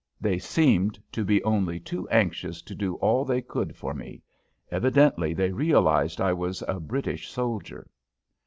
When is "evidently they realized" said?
4.71-6.19